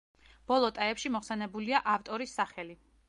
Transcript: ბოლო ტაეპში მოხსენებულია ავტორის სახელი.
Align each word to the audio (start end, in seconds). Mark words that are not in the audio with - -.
ბოლო 0.51 0.71
ტაეპში 0.77 1.11
მოხსენებულია 1.17 1.83
ავტორის 1.97 2.35
სახელი. 2.41 2.79